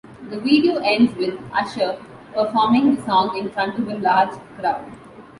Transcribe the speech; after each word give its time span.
The 0.31 0.39
video 0.39 0.77
ends 0.77 1.13
with 1.15 1.37
Usher 1.53 1.95
performing 2.33 2.95
the 2.95 3.01
song 3.03 3.37
in 3.37 3.51
front 3.51 3.77
of 3.77 3.87
a 3.87 3.93
large 3.99 4.33
crowd. 4.59 4.91